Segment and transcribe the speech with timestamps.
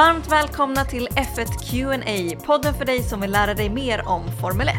[0.00, 4.68] Varmt välkomna till F1 Q&A, podden för dig som vill lära dig mer om Formel
[4.68, 4.74] 1.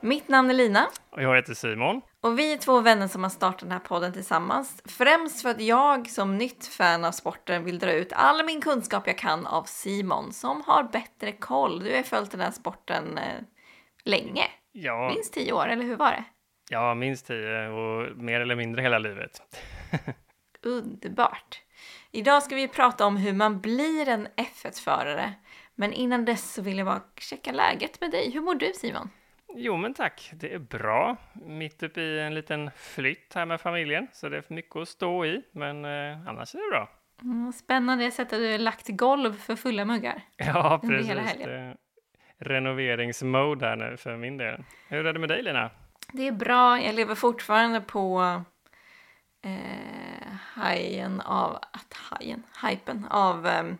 [0.00, 0.86] Mitt namn är Lina.
[1.10, 2.00] Och jag heter Simon.
[2.20, 4.82] Och vi är två vänner som har startat den här podden tillsammans.
[4.84, 9.06] Främst för att jag som nytt fan av sporten vill dra ut all min kunskap
[9.06, 11.84] jag kan av Simon som har bättre koll.
[11.84, 13.42] Du har följt den här sporten eh,
[14.04, 14.44] länge.
[14.72, 15.10] Ja.
[15.14, 16.24] Minst tio år, eller hur var det?
[16.70, 19.42] Ja, minst tio och mer eller mindre hela livet.
[20.62, 21.63] Underbart.
[22.16, 25.32] Idag ska vi prata om hur man blir en F1-förare.
[25.74, 28.30] Men innan dess så vill jag bara checka läget med dig.
[28.30, 29.10] Hur mår du Simon?
[29.54, 30.30] Jo, men tack.
[30.34, 31.16] Det är bra.
[31.32, 35.26] Mitt uppe i en liten flytt här med familjen, så det är mycket att stå
[35.26, 36.90] i, men eh, annars är det bra.
[37.22, 38.04] Mm, spännande.
[38.04, 40.22] Jag sett att du har lagt golv för fulla muggar.
[40.36, 41.10] Ja, precis.
[41.10, 41.76] hela helgen.
[42.38, 44.64] Renoveringsmode här nu för min del.
[44.88, 45.70] Hur är det med dig, Lina?
[46.12, 46.80] Det är bra.
[46.80, 48.42] Jag lever fortfarande på
[49.44, 53.78] eh, hajen av, att hajen, hypen av ehm,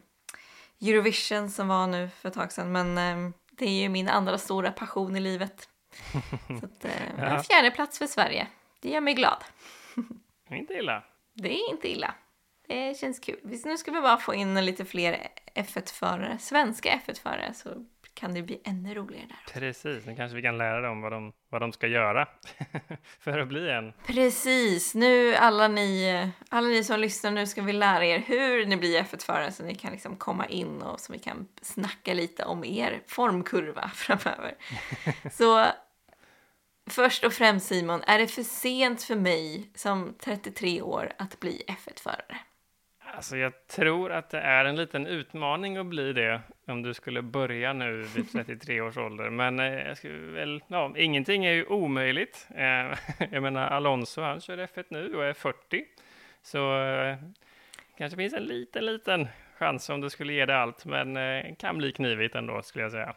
[0.80, 2.72] Eurovision som var nu för ett tag sedan.
[2.72, 5.68] Men ehm, det är ju min andra stora passion i livet.
[6.60, 8.46] Så att, eh, en fjärde plats för Sverige.
[8.80, 9.44] Det gör mig glad.
[10.50, 11.02] Inte illa.
[11.34, 12.14] Det är inte illa.
[12.66, 13.40] Det känns kul.
[13.42, 17.84] Visst, Nu ska vi bara få in lite fler F1-förare, svenska F1-förare, så
[18.14, 19.60] kan det bli ännu roligare där.
[19.60, 22.28] Precis, nu kanske vi kan lära dem vad de, vad de ska göra
[23.20, 23.92] för att bli en.
[24.06, 28.76] Precis, nu alla ni, alla ni som lyssnar, nu ska vi lära er hur ni
[28.76, 32.64] blir F1-förare så ni kan liksom komma in och så vi kan snacka lite om
[32.64, 34.54] er formkurva framöver.
[35.32, 35.66] Så
[36.90, 41.62] först och främst Simon, är det för sent för mig som 33 år att bli
[41.68, 42.38] F1-förare?
[43.16, 47.22] Alltså jag tror att det är en liten utmaning att bli det om du skulle
[47.22, 49.30] börja nu vid 33 års ålder.
[49.30, 52.48] Men eh, jag skulle väl, ja, ingenting är ju omöjligt.
[52.54, 52.98] Eh,
[53.30, 55.84] jag menar Alonso, han kör F1 nu och är 40.
[56.42, 57.16] Så eh,
[57.98, 59.28] kanske finns en liten, liten
[59.58, 60.84] chans om du skulle ge det allt.
[60.84, 61.16] Men
[61.56, 63.14] kan bli knivigt ändå skulle jag säga.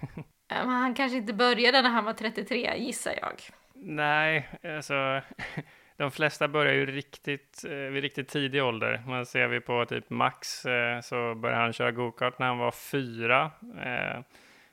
[0.48, 3.40] Men han kanske inte började när han var 33, gissar jag.
[3.74, 5.20] Nej, alltså
[6.00, 9.02] de flesta börjar ju riktigt, eh, vid riktigt tidig ålder.
[9.06, 12.70] Man ser vi på typ Max eh, så började han köra gokart när han var
[12.70, 13.50] fyra.
[13.84, 14.20] Eh,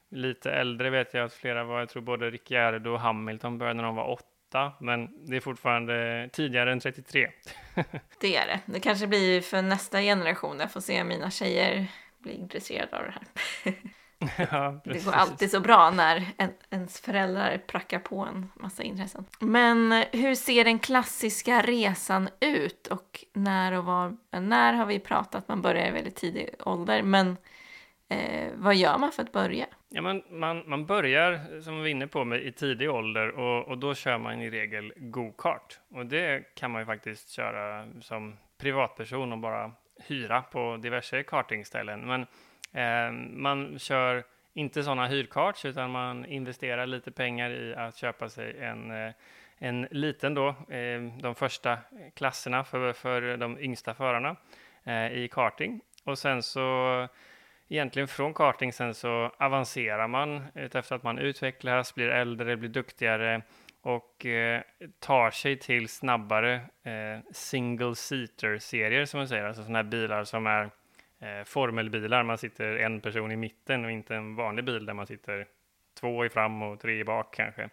[0.09, 3.83] lite äldre vet jag att flera var, jag tror både Ricciardo och Hamilton började när
[3.83, 7.27] de var åtta, men det är fortfarande tidigare än 33.
[8.21, 8.59] Det är det.
[8.65, 10.59] Det kanske blir för nästa generation.
[10.59, 11.87] Jag får se om mina tjejer
[12.19, 13.73] blir intresserade av det här.
[14.51, 19.25] ja, Det går alltid så bra när en, ens föräldrar prackar på en massa intressen.
[19.39, 24.17] Men hur ser den klassiska resan ut och när och var?
[24.31, 27.37] När har vi pratat att man börjar i väldigt tidig ålder, men
[28.09, 29.65] eh, vad gör man för att börja?
[29.89, 33.67] Ja, men man, man börjar, som vi var inne på, med, i tidig ålder och,
[33.67, 35.79] och då kör man i regel go-kart.
[35.91, 39.71] Och det kan man ju faktiskt köra som privatperson och bara
[40.07, 42.07] hyra på diverse kartingställen.
[42.07, 42.25] Men
[42.77, 44.23] Eh, man kör
[44.53, 49.13] inte sådana hyrkarts utan man investerar lite pengar i att köpa sig en, eh,
[49.57, 51.77] en liten då, eh, de första
[52.15, 54.35] klasserna för, för de yngsta förarna
[54.83, 55.81] eh, i karting.
[56.03, 57.07] Och sen så
[57.67, 63.41] egentligen från karting sen så avancerar man efter att man utvecklas, blir äldre, blir duktigare
[63.81, 64.61] och eh,
[64.99, 70.23] tar sig till snabbare eh, single seater serier som man säger, alltså sådana här bilar
[70.23, 70.69] som är
[71.19, 72.23] eh, formelbilar.
[72.23, 75.47] Man sitter en person i mitten och inte en vanlig bil där man sitter
[75.99, 77.69] två i fram och tre i bak kanske.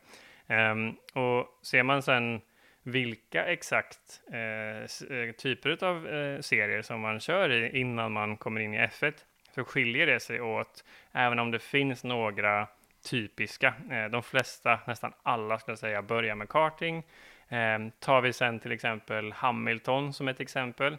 [0.47, 2.41] Um, och ser man sen
[2.83, 8.60] vilka exakt eh, eh, typer av eh, serier som man kör i innan man kommer
[8.60, 9.12] in i F1
[9.54, 12.69] så skiljer det sig åt, även om det finns några
[13.10, 13.75] typiska.
[13.91, 17.03] Eh, de flesta, nästan alla skulle jag säga, börjar med karting.
[17.49, 20.97] Eh, tar vi sen till exempel Hamilton som ett exempel,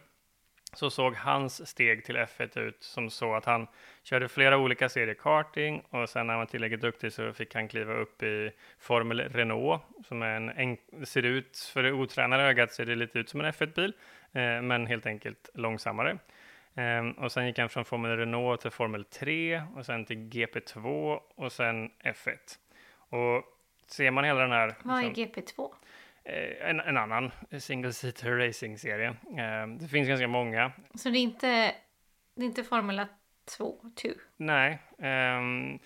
[0.77, 3.67] så såg hans steg till F1 ut som så att han
[4.03, 7.67] körde flera olika serier karting och sen när han var tillräckligt duktig så fick han
[7.67, 12.73] kliva upp i Formel Renault som är en, en ser ut, för det otränade ögat
[12.73, 13.93] ser det lite ut som en F1-bil,
[14.31, 16.17] eh, men helt enkelt långsammare.
[16.75, 21.19] Ehm, och sen gick han från Formel Renault till Formel 3 och sen till GP2
[21.35, 22.57] och sen F1.
[22.97, 23.43] Och
[23.87, 24.75] ser man hela den här...
[24.83, 25.71] Vad är liksom, GP2?
[26.25, 29.15] Eh, en, en annan single seater racing-serie.
[29.37, 30.71] Ehm, det finns ganska många.
[30.95, 31.47] Så det är inte,
[32.35, 33.07] det är inte Formula
[33.57, 34.09] 2, 2?
[34.37, 35.79] Nej, ehm,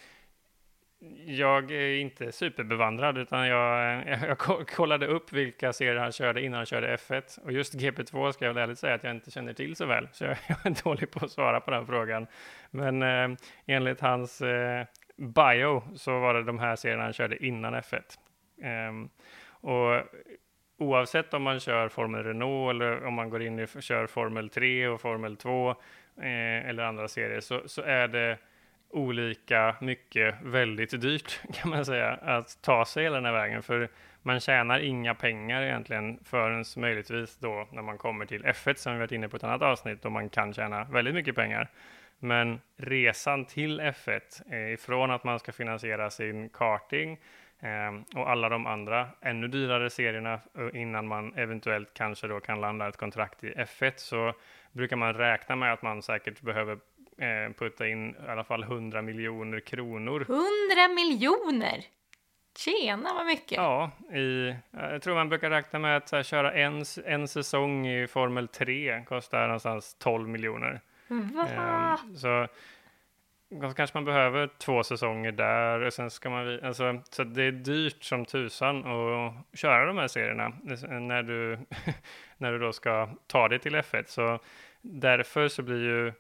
[1.26, 6.42] jag är inte superbevandrad utan jag, jag, jag ko- kollade upp vilka serier han körde
[6.42, 9.32] innan han körde F1 och just GP2 ska jag väl ärligt säga att jag inte
[9.32, 12.28] känner till så väl så jag, är dålig på att svara på den frågan.
[12.72, 14.86] Men eh, enligt hans eh,
[15.18, 18.02] bio så var det de här serierna han körde innan F1.
[18.64, 19.10] Ehm,
[19.62, 20.04] och
[20.78, 24.88] oavsett om man kör Formel Renault eller om man går in och kör Formel 3
[24.88, 28.38] och Formel 2 eh, eller andra serier så, så är det
[28.90, 33.64] olika mycket väldigt dyrt kan man säga att ta sig hela den här vägen.
[33.64, 33.90] För
[34.22, 39.00] man tjänar inga pengar egentligen förrän möjligtvis då när man kommer till F1 som vi
[39.00, 41.70] varit inne på ett annat avsnitt då man kan tjäna väldigt mycket pengar.
[42.20, 44.20] Men resan till F1
[44.52, 47.20] eh, ifrån att man ska finansiera sin karting
[48.16, 52.88] och alla de andra ännu dyrare serierna eh, innan man eventuellt kanske då kan landa
[52.88, 54.34] ett kontrakt i F1 så
[54.72, 56.74] brukar man räkna med att man säkert behöver
[57.18, 60.22] eh, putta in i alla fall 100 miljoner kronor.
[60.22, 61.86] 100 miljoner!
[62.58, 63.58] Tjena vad mycket!
[63.58, 68.08] Ja, i, jag tror man brukar räkna med att här, köra en, en säsong i
[68.08, 70.82] Formel 3 kostar någonstans 12 miljoner.
[71.08, 71.48] Va?
[71.52, 72.48] Eh, så
[73.52, 77.52] Alltså, kanske man behöver två säsonger där och sen ska man, alltså, så det är
[77.52, 81.60] dyrt som tusan att köra de här serierna alltså, när du,
[82.38, 84.04] när du då ska ta dig till F1.
[84.08, 84.40] Så
[84.82, 86.14] därför så blir ju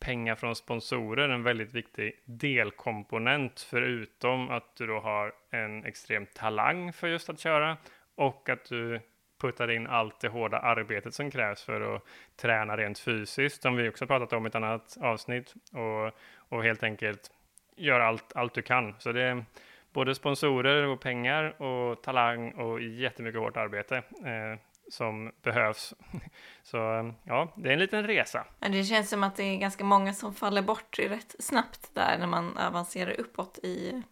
[0.00, 6.92] pengar från sponsorer en väldigt viktig delkomponent förutom att du då har en extrem talang
[6.92, 7.76] för just att köra
[8.14, 9.00] och att du
[9.40, 12.02] puttar in allt det hårda arbetet som krävs för att
[12.36, 16.12] träna rent fysiskt, som vi också pratat om i ett annat avsnitt, och,
[16.54, 17.30] och helt enkelt
[17.76, 18.94] göra allt, allt du kan.
[18.98, 19.44] Så det är
[19.92, 24.60] både sponsorer och pengar och talang och jättemycket hårt arbete eh,
[24.90, 25.94] som behövs.
[26.62, 26.76] Så
[27.24, 28.46] ja, det är en liten resa.
[28.58, 32.26] Det känns som att det är ganska många som faller bort rätt snabbt där när
[32.26, 34.02] man avancerar uppåt i,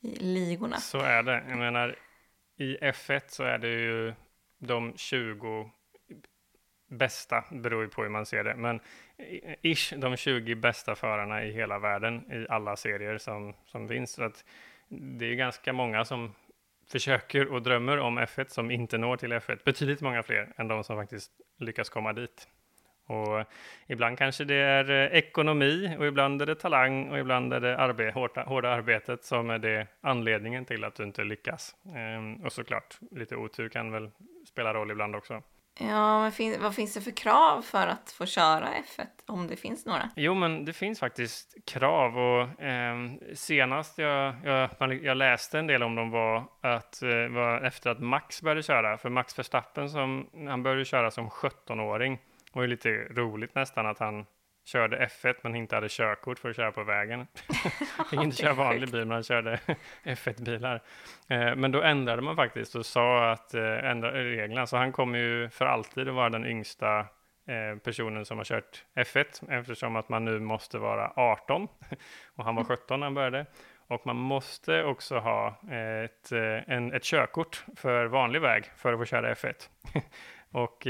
[0.00, 0.76] i ligorna.
[0.76, 1.44] Så är det.
[1.48, 1.96] Jag menar,
[2.56, 4.14] i F1 så är det ju
[4.58, 5.70] de 20
[6.88, 8.80] bästa, beror ju på hur man ser det, men
[9.62, 14.12] ish de 20 bästa förarna i hela världen i alla serier som, som finns.
[14.12, 14.44] Så att
[14.88, 16.34] det är ganska många som
[16.88, 19.58] försöker och drömmer om F1 som inte når till F1.
[19.64, 22.48] Betydligt många fler än de som faktiskt lyckas komma dit.
[23.06, 23.44] Och
[23.86, 27.78] ibland kanske det är eh, ekonomi och ibland är det talang och ibland är det
[27.78, 31.76] arbe hårda, hårda arbetet som är det anledningen till att du inte lyckas.
[31.94, 34.10] Ehm, och såklart, lite otur kan väl
[34.46, 35.42] spela roll ibland också.
[35.78, 39.56] Ja, men fin vad finns det för krav för att få köra F1, om det
[39.56, 40.10] finns några?
[40.16, 42.96] Jo, men det finns faktiskt krav och eh,
[43.34, 44.70] senast jag, jag,
[45.02, 48.98] jag, läste en del om dem var att eh, var efter att Max började köra,
[48.98, 52.18] för Max Verstappen som han började köra som 17-åring
[52.52, 54.26] var ju lite roligt nästan att han
[54.66, 57.26] körde F1 men inte hade körkort för att köra på vägen.
[58.10, 59.60] Fick inte köra vanlig bil, men han körde
[60.04, 60.82] F1-bilar.
[61.28, 65.18] Eh, men då ändrade man faktiskt och sa att eh, ändra reglerna, så han kommer
[65.18, 70.08] ju för alltid att vara den yngsta eh, personen som har kört F1 eftersom att
[70.08, 71.68] man nu måste vara 18
[72.36, 73.00] och han var 17 mm.
[73.00, 73.46] när han började.
[73.88, 75.48] Och man måste också ha
[76.04, 76.32] ett,
[76.66, 79.68] en, ett körkort för vanlig väg för att få köra F1.
[80.50, 80.86] och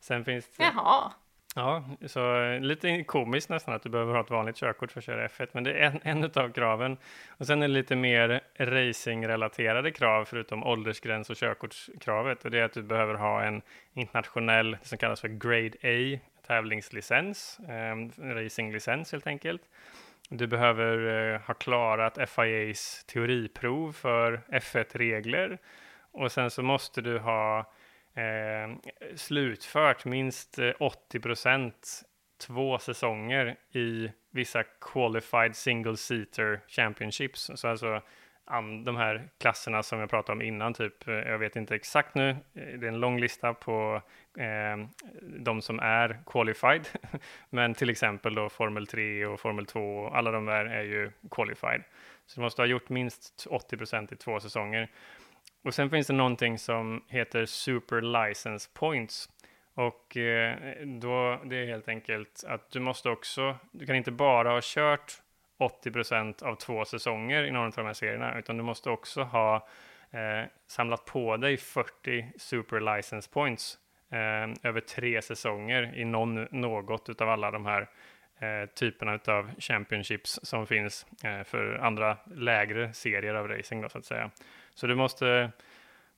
[0.00, 0.64] sen finns det...
[0.64, 1.12] Jaha.
[1.54, 5.04] Ja, så eh, lite komiskt nästan att du behöver ha ett vanligt körkort för att
[5.04, 6.96] köra F1, men det är en, en av kraven.
[7.28, 12.64] Och sen är det lite mer racingrelaterade krav, förutom åldersgräns och körkortskravet, och det är
[12.64, 13.62] att du behöver ha en
[13.94, 19.62] internationell, det som kallas för Grade A, tävlingslicens, eh, racinglicens helt enkelt.
[20.28, 25.58] Du behöver eh, ha klarat FIAs teoriprov för F1-regler,
[26.12, 27.72] och sen så måste du ha
[28.14, 32.02] eh, slutfört minst eh, 80 procent
[32.46, 37.50] två säsonger i vissa qualified single seater championships.
[37.54, 38.02] Så alltså
[38.84, 42.30] de här klasserna som jag pratade om innan, typ, eh, jag vet inte exakt nu,
[42.30, 44.02] eh, det är en lång lista på
[44.38, 44.86] eh,
[45.22, 46.88] de som är qualified,
[47.50, 51.10] men till exempel då Formel 3 och Formel 2, och alla de där är ju
[51.30, 51.82] qualified.
[52.26, 54.88] Så du måste ha gjort minst 80 procent i två säsonger.
[55.62, 59.28] Och sen finns det någonting som heter Super License Points.
[59.74, 64.50] Och eh, då, det är helt enkelt att du måste också, du kan inte bara
[64.50, 65.22] ha kört
[65.58, 69.68] 80% av två säsonger i någon av de här serierna, utan du måste också ha
[70.10, 73.78] eh, samlat på dig 40 Super License Points
[74.10, 77.88] eh, över tre säsonger i någon, något av alla de här
[78.42, 83.98] eh, typerna av championships som finns eh, för andra lägre serier av racing då, så
[83.98, 84.30] att säga.
[84.74, 85.50] Så du måste,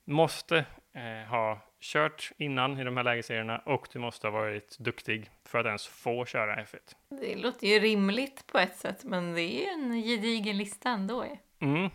[0.05, 5.29] måste eh, ha kört innan i de här lägerserierna och du måste ha varit duktig
[5.45, 6.95] för att ens få köra F1.
[7.09, 11.25] Det låter ju rimligt på ett sätt, men det är ju en gedigen lista ändå.
[11.59, 11.89] Mm.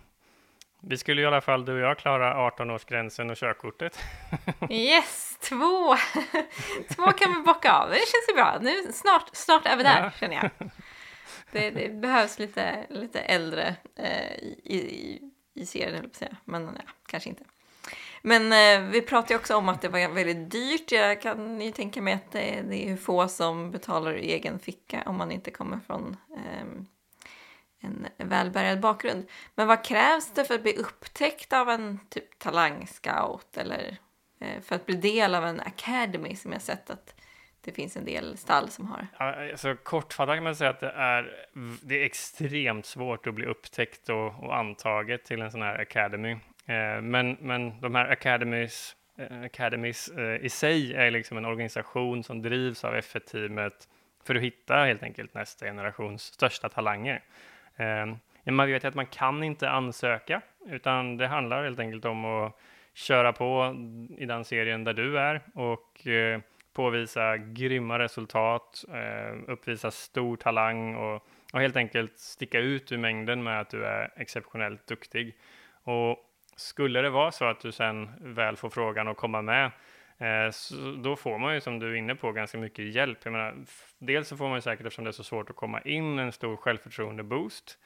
[0.82, 3.98] Vi skulle i alla fall, du och jag, klara 18-årsgränsen och körkortet.
[4.70, 5.96] yes, två!
[6.94, 7.90] två kan vi bocka av.
[7.90, 8.58] Det känns ju bra.
[8.60, 10.10] Nu snart, snart är vi där, ja.
[10.20, 10.70] känner jag.
[11.52, 15.20] Det, det, behövs lite, lite äldre eh, i, i,
[15.54, 16.36] i serien, höll på säga.
[16.44, 17.44] Men ja, kanske inte.
[18.22, 20.92] Men eh, vi pratade också om att det var väldigt dyrt.
[20.92, 25.02] Jag kan ju tänka mig att det, det är få som betalar i egen ficka
[25.06, 26.82] om man inte kommer från eh,
[27.80, 29.28] en välbärgad bakgrund.
[29.54, 33.98] Men vad krävs det för att bli upptäckt av en typ talangscout eller
[34.40, 37.14] Eh, för att bli del av en academy som jag sett att
[37.64, 39.06] det finns en del stall som har.
[39.16, 41.46] Alltså, kortfattat kan man säga att det är,
[41.82, 46.32] det är extremt svårt att bli upptäckt och, och antaget till en sån här academy.
[46.66, 52.24] Eh, men, men de här academies, eh, academies eh, i sig är liksom en organisation
[52.24, 53.88] som drivs av F1-teamet
[54.24, 57.22] för att hitta helt enkelt nästa generations största talanger.
[57.76, 58.06] Eh,
[58.44, 62.60] man vet ju att man kan inte ansöka, utan det handlar helt enkelt om att
[62.94, 63.76] köra på
[64.18, 66.40] i den serien där du är och eh,
[66.72, 73.42] påvisa grymma resultat, eh, uppvisa stor talang och, och, helt enkelt sticka ut ur mängden
[73.42, 75.36] med att du är exceptionellt duktig.
[75.82, 76.18] Och
[76.56, 79.70] skulle det vara så att du sen väl får frågan att komma med,
[80.18, 83.18] eh, så då får man ju som du är inne på ganska mycket hjälp.
[83.22, 83.54] Jag menar,
[83.98, 86.32] dels så får man ju säkert, eftersom det är så svårt att komma in, en
[86.32, 87.78] stor självförtroende-boost.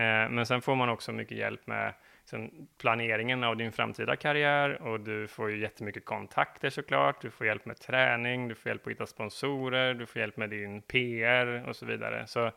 [0.00, 4.82] Eh, men sen får man också mycket hjälp med liksom, planeringen av din framtida karriär
[4.82, 7.22] och du får ju jättemycket kontakter såklart.
[7.22, 10.50] Du får hjälp med träning, du får hjälp att hitta sponsorer, du får hjälp med
[10.50, 12.26] din PR och så vidare.
[12.26, 12.52] Så eh,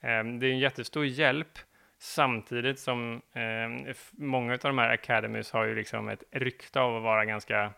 [0.00, 1.58] det är en jättestor hjälp
[1.98, 7.02] samtidigt som eh, många av de här academies har ju liksom ett rykte av att
[7.02, 7.72] vara ganska,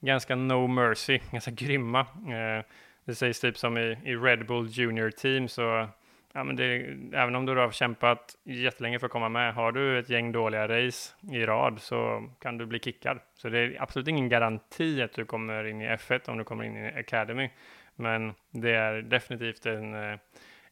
[0.00, 2.00] ganska no mercy, ganska grymma.
[2.00, 2.64] Eh,
[3.04, 5.88] det sägs typ som i, i Red Bull Junior Team så
[6.32, 9.98] ja, men det, även om du har kämpat jättelänge för att komma med, har du
[9.98, 13.18] ett gäng dåliga race i rad så kan du bli kickad.
[13.34, 16.64] Så det är absolut ingen garanti att du kommer in i F1 om du kommer
[16.64, 17.50] in i Academy.
[17.96, 20.18] Men det är definitivt en, eh,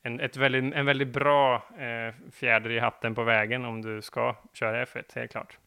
[0.03, 4.37] en, ett väldigt, en väldigt bra eh, fjäder i hatten på vägen om du ska
[4.53, 5.59] köra F1, helt klart.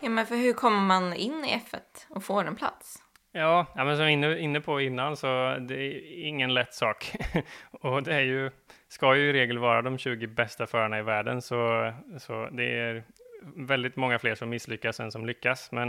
[0.00, 3.02] Ja, men för hur kommer man in i F1 och får en plats?
[3.32, 7.12] Ja, ja men som vi var inne på innan så det är ingen lätt sak.
[7.70, 8.50] och det är ju,
[8.88, 13.04] ska ju i regel vara de 20 bästa förarna i världen så, så det är
[13.56, 15.72] väldigt många fler som misslyckas än som lyckas.
[15.72, 15.88] Men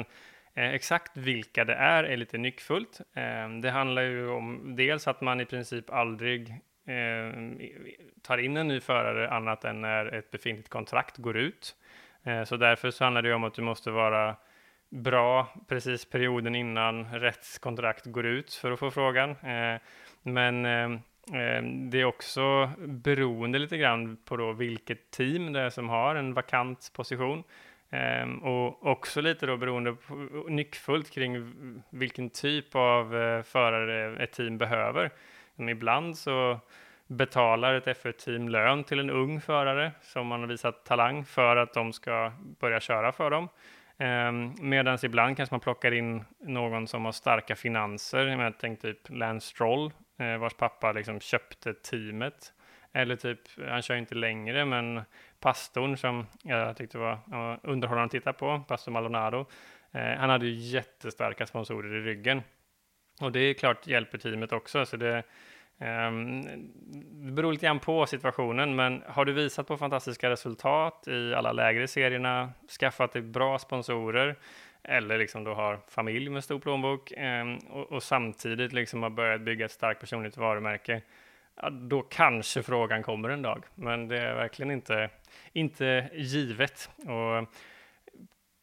[0.54, 3.02] eh, exakt vilka det är är lite nyckfullt.
[3.16, 6.50] Eh, det handlar ju om dels att man i princip aldrig
[6.88, 7.40] eh,
[8.22, 11.76] tar in en ny förare annat än när ett befintligt kontrakt går ut.
[12.24, 14.36] Eh, så därför så handlar det om att du måste vara
[14.92, 19.30] bra precis perioden innan rättskontrakt går ut för att få frågan.
[19.30, 19.82] Eh,
[20.22, 20.92] men eh,
[21.42, 26.16] eh, det är också beroende lite grann på då vilket team det är som har
[26.16, 27.44] en vakant position.
[28.42, 30.14] och också lite då beroende på,
[30.50, 31.54] nyckfullt kring
[31.90, 33.10] vilken typ av
[33.44, 35.12] förare ett team behöver.
[35.58, 36.60] ibland så
[37.08, 41.74] betalar ett F1-team lön till en ung förare som man har visat talang för att
[41.74, 43.50] de ska börja köra för dem.
[44.02, 48.28] Ehm, Medan ibland kanske man plockar in någon som har starka finanser.
[48.28, 52.54] Jag tänkte typ Lance Stroll, eh, vars pappa liksom köpte teamet.
[52.94, 55.02] Eller typ, han kör inte längre, men
[55.40, 57.20] pastorn som jag tyckte var
[57.64, 59.46] underhållande att titta på, pastor Maldonado,
[59.92, 62.42] eh, han hade ju jättestarka sponsorer i ryggen.
[63.22, 65.24] Och det är klart hjälper teamet också, så det,
[65.82, 66.42] Ehm,
[67.26, 71.52] det beror lite grann på situationen, men har du visat på fantastiska resultat i alla
[71.52, 74.36] lägre serierna, skaffat dig bra sponsorer,
[74.84, 79.42] eller liksom då har familj med stor plånbok ehm, och, och, samtidigt liksom har börjat
[79.42, 81.02] bygga ett starkt personligt varumärke,
[81.62, 83.64] ja, då kanske frågan kommer en dag.
[83.76, 85.10] Men det är verkligen inte,
[85.54, 86.90] inte givet.
[86.98, 87.50] Och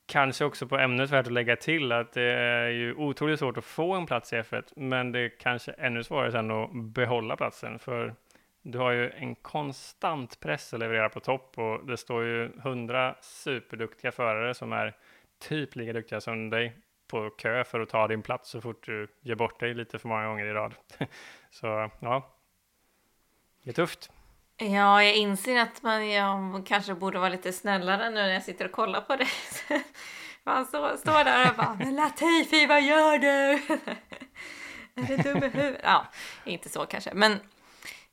[0.09, 3.65] Kanske också på ämnet värt att lägga till att det är ju otroligt svårt att
[3.65, 7.79] få en plats i F1, men det är kanske ännu svårare sen att behålla platsen,
[7.79, 8.15] för
[8.63, 13.15] du har ju en konstant press att leverera på topp och det står ju hundra
[13.21, 14.97] superduktiga förare som är
[15.39, 16.77] typ lika duktiga som dig
[17.09, 20.09] på kö för att ta din plats så fort du ger bort dig lite för
[20.09, 20.75] många gånger i rad.
[21.51, 22.29] Så ja,
[23.63, 24.13] det är tufft.
[24.61, 28.65] Ja, jag inser att man jag kanske borde vara lite snällare nu när jag sitter
[28.65, 29.29] och kollar på det.
[30.45, 33.27] Man står, står där och bara Men Latifi, vad gör du?
[34.95, 35.81] är du dum i huvudet?
[35.83, 36.07] Ja,
[36.45, 37.15] inte så kanske.
[37.15, 37.33] Men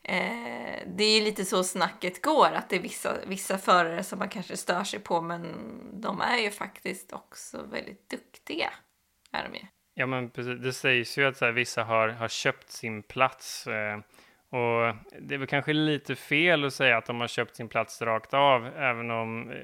[0.04, 2.52] eh, det är ju lite så snacket går.
[2.54, 5.22] Att det är vissa, vissa förare som man kanske stör sig på.
[5.22, 5.54] Men
[6.02, 8.70] de är ju faktiskt också väldigt duktiga.
[9.32, 9.66] Är de ju.
[9.94, 10.62] Ja, men precis.
[10.64, 13.68] Det sägs ju att så här, vissa har, har köpt sin plats.
[13.68, 14.00] Eh
[14.56, 18.02] och det är väl kanske lite fel att säga att de har köpt sin plats
[18.02, 19.58] rakt av, även om eh,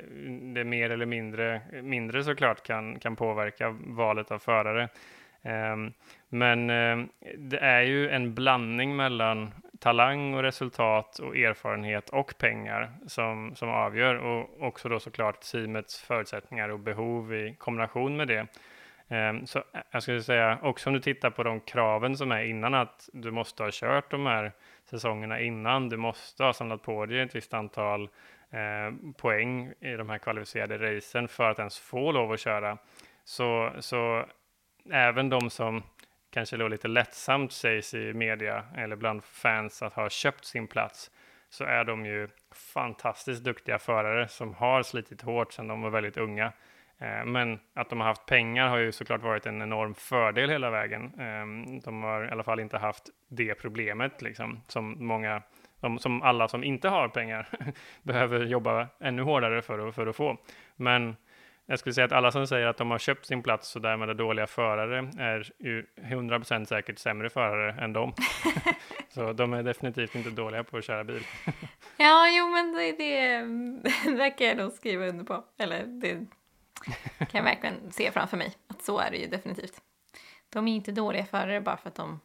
[0.54, 4.90] det mer eller mindre, mindre såklart kan, kan påverka valet av förare.
[5.42, 5.94] Ehm,
[6.30, 7.06] men eh,
[7.38, 13.70] det är ju en blandning mellan talang och resultat och erfarenhet och pengar som, som
[13.70, 18.48] avgör och också då såklart teamets förutsättningar och behov i kombination med det.
[19.12, 22.74] Ehm, så jag skulle säga, också om du tittar på de kraven som är innan
[22.74, 24.52] att du måste ha kört de här
[24.86, 28.10] säsongerna innan, du måste ha samlat på dig ett visst antal
[28.50, 32.78] eh, poäng i de här kvalificerade racen för att ens få lov att köra.
[33.24, 34.26] Så, så
[34.92, 35.84] även de som
[36.30, 41.12] kanske då lite lättsamt sägs i media eller bland fans att ha köpt sin plats
[41.50, 46.18] så är de ju fantastiskt duktiga förare som har slitit hårt sedan de var väldigt
[46.18, 46.52] unga.
[47.02, 50.70] Eh, men att de har haft pengar har ju såklart varit en enorm fördel hela
[50.70, 51.20] vägen.
[51.20, 55.42] Ehm, de har i alla fall inte haft det problemet liksom, som många,
[56.00, 57.48] som alla som inte har pengar
[58.04, 60.38] behöver jobba ännu hårdare för att, för att få.
[60.76, 61.16] Men
[61.66, 64.10] jag skulle säga att alla som säger att de har köpt sin plats och därmed
[64.10, 68.14] är dåliga förare är ju 100% säkert sämre förare än dem.
[69.10, 71.24] så de är definitivt inte dåliga på att köra bil.
[71.98, 73.42] ja, jo men det, det,
[74.18, 75.44] det kan jag nog skriva under på.
[75.60, 76.26] Eller det
[77.18, 78.54] kan jag verkligen se framför mig.
[78.68, 79.82] Att så är det ju definitivt.
[80.50, 82.20] De är inte dåliga förare bara för att de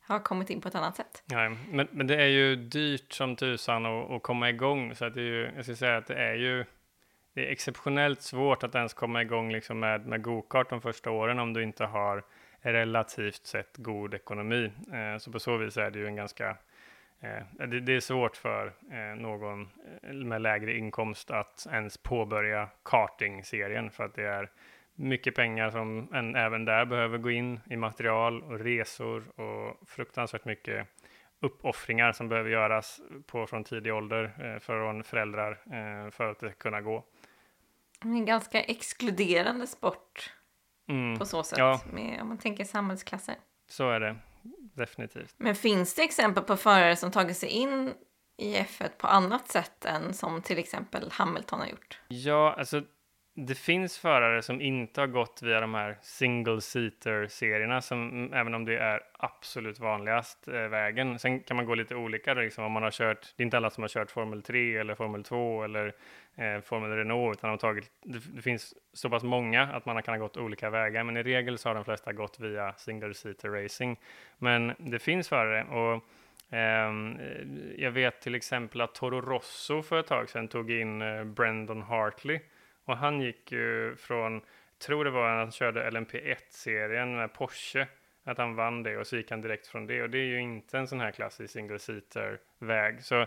[0.00, 1.22] har kommit in på ett annat sätt.
[1.26, 4.94] Nej, men, men det är ju dyrt som tusan att, att komma igång.
[4.94, 6.64] Så att det är ju, jag ska säga att det är ju
[7.34, 11.38] det är exceptionellt svårt att ens komma igång liksom med, med gokart de första åren
[11.38, 12.24] om du inte har
[12.60, 14.72] relativt sett god ekonomi.
[14.92, 16.56] Eh, så på så vis är det ju en ganska
[17.52, 19.68] det, det, är svårt för eh, någon
[20.02, 24.50] eh, med lägre inkomst att ens påbörja karting-serien för att det är
[24.94, 30.44] mycket pengar som en, även där behöver gå in i material och resor och fruktansvärt
[30.44, 30.86] mycket
[31.40, 36.46] uppoffringar som behöver göras på från tidig ålder eh, från föräldrar eh, för att det
[36.46, 37.04] ska kunna gå.
[38.02, 40.32] En ganska exkluderande sport
[40.88, 41.18] mm.
[41.18, 41.80] på så sätt, ja.
[41.92, 43.34] med, om man tänker samhällsklasser.
[43.68, 44.16] Så är det
[44.76, 45.34] definitivt.
[45.38, 47.94] Men finns det exempel på förare som tagit sig in
[48.38, 52.00] i F1 på annat sätt än som till exempel Hamilton har gjort?
[52.08, 52.82] Ja, alltså
[53.46, 58.32] det finns förare som inte har gått via de här single seater serierna, som, mm,
[58.32, 61.18] även om det är absolut vanligast eh, vägen.
[61.18, 63.70] Sen kan man gå lite olika, liksom, om man har kört, det är inte alla
[63.70, 65.92] som har kört Formel 3 eller Formel 2 eller
[66.36, 70.02] eh, Formel Renault, utan de har tagit, det, det, finns så pass många att man
[70.02, 73.14] kan ha gått olika vägar, men i regel så har de flesta gått via single
[73.14, 74.00] seater racing.
[74.38, 76.04] Men det finns förare och
[76.50, 81.02] ehm, eh, jag vet till exempel att Toro Rosso för ett tag sedan tog in
[81.02, 82.40] eh, Hartley
[82.90, 84.40] och han gick ju från,
[84.78, 87.86] tror det var när han körde LMP1-serien med Porsche,
[88.24, 90.02] att han vann det och så gick han direkt från det.
[90.02, 93.02] Och det är ju inte en sån här klassisk single seater-väg.
[93.02, 93.26] Så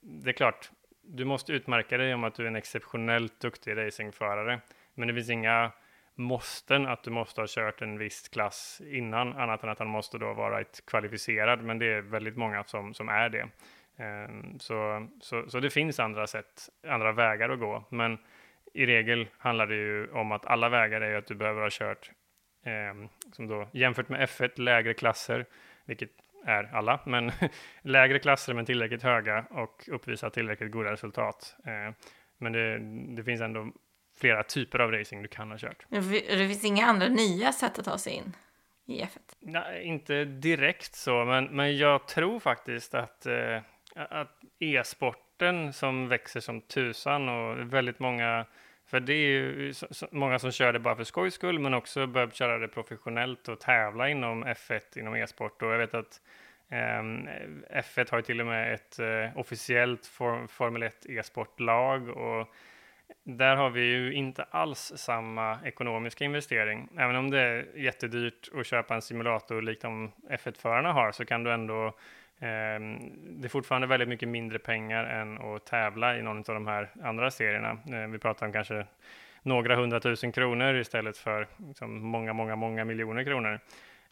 [0.00, 0.70] det är klart,
[1.02, 4.60] du måste utmärka dig om att du är en exceptionellt duktig racingförare.
[4.94, 5.72] Men det finns inga
[6.14, 10.18] måsten att du måste ha kört en viss klass innan, annat än att han måste
[10.18, 13.48] då vara ett kvalificerad, men det är väldigt många som, som är det.
[13.96, 18.18] Ehm, så, så, så det finns andra sätt, andra vägar att gå, men
[18.76, 21.68] i regel handlar det ju om att alla vägar är ju att du behöver ha
[21.72, 22.10] kört
[22.64, 25.46] eh, som då jämfört med F1 lägre klasser,
[25.84, 26.10] vilket
[26.44, 27.32] är alla, men
[27.82, 31.56] lägre klasser men tillräckligt höga och uppvisa tillräckligt goda resultat.
[31.66, 31.94] Eh,
[32.38, 32.78] men det,
[33.16, 33.72] det, finns ändå
[34.20, 35.86] flera typer av racing du kan ha kört.
[35.88, 36.02] Det
[36.48, 38.36] finns inga andra nya sätt att ta sig in
[38.86, 39.18] i F1?
[39.40, 43.60] Nej, inte direkt så, men, men jag tror faktiskt att, eh,
[43.94, 48.46] att e-sporten som växer som tusan och väldigt många
[48.86, 49.74] för det är ju
[50.10, 53.60] många som kör det bara för skojs skull, men också börjar köra det professionellt och
[53.60, 55.62] tävla inom F1, inom e-sport.
[55.62, 56.20] Och jag vet att
[56.68, 57.02] eh,
[57.80, 62.54] F1 har ju till och med ett eh, officiellt form, Formel 1 e-sportlag och
[63.24, 66.88] där har vi ju inte alls samma ekonomiska investering.
[66.98, 71.44] Även om det är jättedyrt att köpa en simulator likt de F1-förarna har så kan
[71.44, 71.94] du ändå
[72.40, 72.98] Ehm,
[73.40, 76.90] det är fortfarande väldigt mycket mindre pengar än att tävla i någon av de här
[77.02, 77.78] andra serierna.
[77.92, 78.86] Ehm, vi pratar om kanske
[79.42, 83.60] några hundratusen kronor istället för liksom många, många, många miljoner kronor.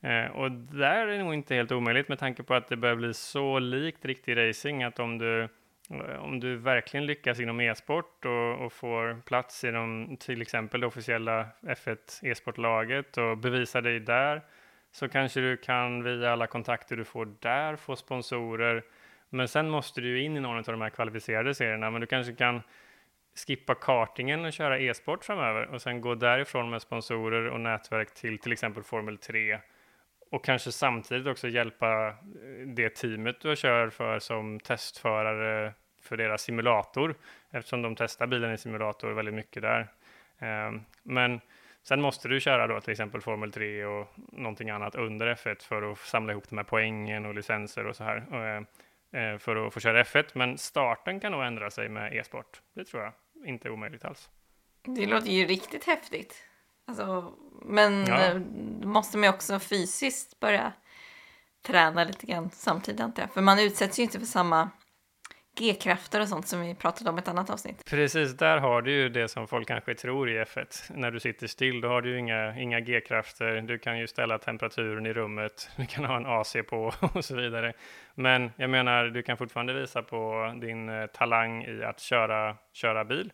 [0.00, 2.96] Ehm, och där är det nog inte helt omöjligt med tanke på att det börjar
[2.96, 5.42] bli så likt riktig racing att om du
[5.90, 10.80] eh, om du verkligen lyckas inom e-sport och, och, får plats i de, till exempel
[10.80, 14.42] det officiella F1 e-sportlaget och bevisar dig där
[14.94, 18.84] så kanske du kan via alla kontakter du får där få sponsorer.
[19.28, 21.90] Men sen måste du in i någon av de här kvalificerade serierna.
[21.90, 22.62] Men du kanske kan
[23.46, 28.38] skippa kartingen och köra e-sport framöver och sen gå därifrån med sponsorer och nätverk till
[28.38, 29.58] till exempel Formel 3
[30.30, 32.14] och kanske samtidigt också hjälpa eh,
[32.66, 37.14] det teamet du kör för som testförare för deras simulator
[37.50, 39.88] eftersom de testar bilen i simulator väldigt mycket där.
[40.38, 41.40] Ehm, men
[41.88, 45.92] Sen måste du köra då till exempel Formel 3 och någonting annat under F1 för
[45.92, 48.26] att samla ihop de här poängen och licenser och så här.
[48.30, 52.62] Och, eh, för att få köra F1, men starten kan nog ändra sig med e-sport.
[52.74, 53.12] Det tror jag
[53.48, 54.28] inte är omöjligt alls.
[54.82, 56.34] Det låter ju riktigt häftigt.
[56.86, 57.32] Alltså,
[57.64, 58.20] men Ja.
[58.24, 58.34] eh,
[58.80, 60.72] då måste man ju också fysiskt börja
[61.62, 63.32] träna lite grann samtidigt antar jag.
[63.32, 64.70] För man utsätts ju inte för samma
[65.56, 67.84] G-krafter och sånt som vi pratade om i ett annat avsnitt.
[67.90, 70.92] Precis, där har du ju det som folk kanske tror i F1.
[70.94, 73.60] När du sitter still, då har du ju inga, inga G-krafter.
[73.60, 77.36] Du kan ju ställa temperaturen i rummet, du kan ha en AC på och så
[77.36, 77.72] vidare.
[78.14, 83.04] Men jag menar, du kan fortfarande visa på din eh, talang i att köra, köra
[83.04, 83.32] bil.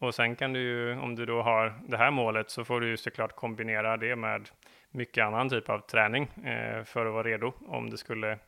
[0.00, 2.88] Och sen kan du ju, om du då har det här målet, så får du
[2.88, 4.48] ju såklart kombinera det med
[4.90, 8.38] mycket annan typ av träning eh, för att vara redo om det skulle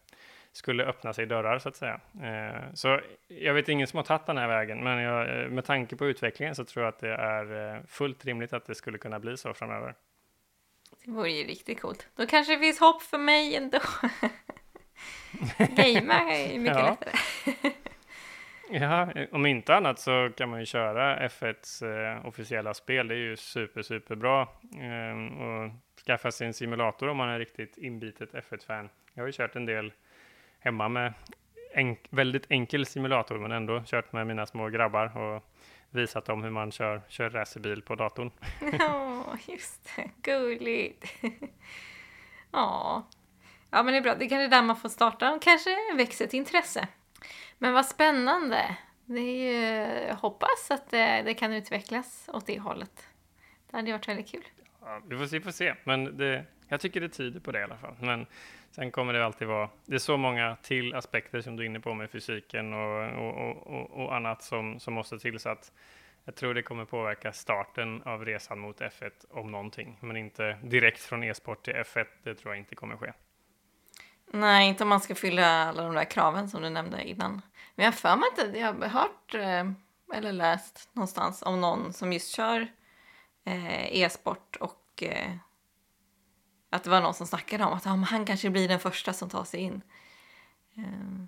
[0.52, 2.00] skulle öppna sig dörrar så att säga.
[2.22, 5.64] Eh, så jag vet ingen som har tagit den här vägen, men jag, eh, med
[5.64, 8.98] tanke på utvecklingen så tror jag att det är eh, fullt rimligt att det skulle
[8.98, 9.94] kunna bli så framöver.
[11.04, 12.08] Det vore ju riktigt coolt.
[12.16, 13.78] Då kanske det finns hopp för mig ändå.
[15.58, 16.96] Gamea är mycket Ja.
[17.00, 17.12] lättare.
[18.72, 21.82] Ja, om inte annat så kan man ju köra F1s
[22.16, 23.08] eh, officiella spel.
[23.08, 24.42] Det är ju super, superbra.
[24.42, 25.70] Eh, och
[26.06, 28.88] skaffa sig en simulator om man är riktigt inbitet F1-fan.
[29.14, 29.92] Jag har ju kört en del
[30.60, 31.12] hemma med
[31.74, 35.44] enk väldigt enkel simulator, men ändå kört med mina små grabbar och
[35.90, 38.30] visat dem hur man kör, kör racerbil på datorn.
[38.78, 40.10] Ja, just det.
[40.22, 41.04] Gulligt.
[42.52, 43.06] Ja.
[43.70, 44.14] Ja, men det är bra.
[44.14, 46.88] Det kanske är där man får starta och kanske växer ett intresse.
[47.58, 48.76] Men vad spännande.
[49.04, 53.06] Det är ju, jag hoppas att det, det kan utvecklas åt det hållet.
[53.70, 54.44] Det hade varit väldigt kul.
[54.80, 55.74] Ja, vi får se, får se.
[55.84, 57.96] Men det, jag tycker det tyder på det i alla fall.
[58.00, 58.26] Men
[58.70, 61.80] sen kommer det alltid vara, det är så många till aspekter som du är inne
[61.80, 65.72] på med fysiken och, och, och, och, annat som, som måste till så att
[66.24, 71.00] jag tror det kommer påverka starten av resan mot F1 om någonting, men inte direkt
[71.00, 72.06] från e-sport till F1.
[72.22, 73.12] Det tror jag inte kommer ske.
[74.32, 77.42] Nej, inte om man ska fylla alla de där kraven som du nämnde innan.
[77.74, 79.70] Men jag har för mig inte, jag har hört eh,
[80.18, 82.66] eller läst någonstans om någon som just kör
[83.44, 85.30] eh, e-sport och eh,
[86.70, 89.12] att det var någon som snackade om att ja, men han kanske blir den första
[89.12, 89.82] som tar sig in.
[90.76, 90.82] Eh,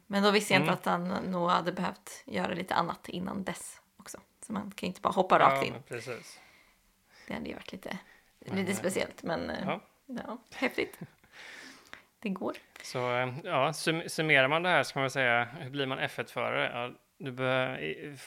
[0.07, 0.73] Men då visste jag Mm.
[0.75, 4.19] inte att han nog hade behövt göra lite annat innan dess också.
[4.47, 5.75] Så man kan inte bara hoppa rakt in.
[5.89, 6.41] precis.
[7.27, 7.99] Det hade ju varit lite,
[8.39, 9.81] lite eh, speciellt, men eh, Ja.
[10.07, 10.99] ja, häftigt.
[12.19, 12.57] Det går.
[12.83, 15.99] Så eh, ja, sum summerar man det här så kan man säga, hur blir man
[16.01, 16.71] F1-förare?
[16.75, 16.91] Ja,
[17.23, 17.79] du bör,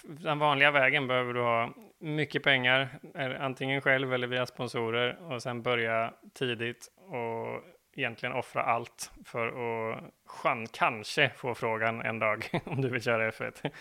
[0.03, 2.99] den vanliga vägen behöver du ha mycket pengar,
[3.39, 7.63] antingen själv eller via sponsorer, och sen börja tidigt och
[7.95, 13.31] egentligen offra allt för att chan, kanske få frågan en dag om du vill köra
[13.31, 13.71] F1.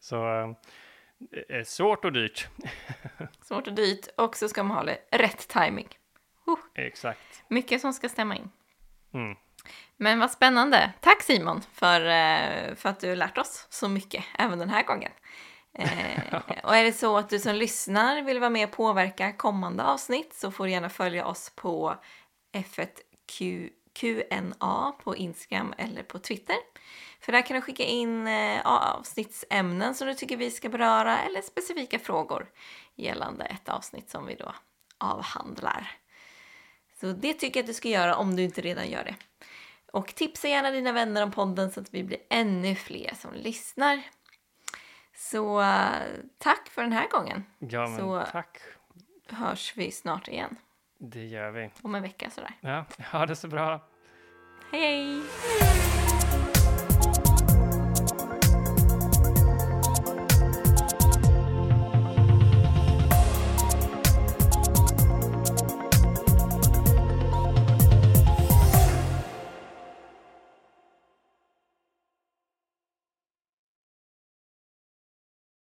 [0.00, 0.52] Så eh,
[1.18, 2.48] det är svårt och dyrt.
[3.42, 5.88] Svårt och dyrt och så ska man ha det rätt timing.
[6.74, 7.44] Exakt.
[7.48, 8.50] Mycket som ska stämma in.
[9.14, 9.36] Mm.
[9.96, 10.92] Men vad spännande.
[11.00, 14.82] Tack Simon för, eh, för att du har lärt oss så mycket även den här
[14.82, 15.12] gången.
[15.78, 19.84] Eh, och är det så att du som lyssnar vill vara med och påverka kommande
[19.84, 21.94] avsnitt så får du gärna följa oss på
[22.52, 26.56] F1Q QNA på Instagram eller på Twitter.
[27.20, 31.42] För där kan du skicka in eh, avsnittsämnen som du tycker vi ska beröra eller
[31.42, 32.50] specifika frågor
[32.94, 34.54] gällande ett avsnitt som vi då
[34.98, 35.90] avhandlar.
[37.00, 39.14] Så det tycker jag att du ska göra om du inte redan gör det.
[39.94, 44.02] Och tipsa gärna dina vänner om podden så att vi blir ännu fler som lyssnar.
[45.16, 45.88] Så eh,
[46.38, 47.44] tack för den här gången.
[47.58, 48.58] Ja, men Så- tack.
[49.28, 50.56] Hörs vi snart igen.
[50.98, 51.70] Det gör vi.
[51.82, 52.54] Om en vecka sådär.
[52.60, 53.88] Ja, ha det så bra.
[54.72, 56.03] Hej hej!